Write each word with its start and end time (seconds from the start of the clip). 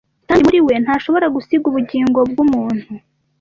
Kandi 0.27 0.41
muri 0.45 0.59
we 0.67 0.73
ntashobora 0.83 1.27
gusiga 1.35 1.65
ubugingo 1.71 2.19
bw’umuntu 2.29 2.85